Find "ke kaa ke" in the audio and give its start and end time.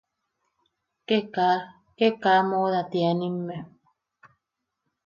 1.07-2.07